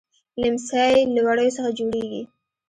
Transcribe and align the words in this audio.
ليمڅی 0.41 0.91
له 1.13 1.21
وړيو 1.27 1.55
څخه 1.57 1.69
جوړيږي. 1.77 2.21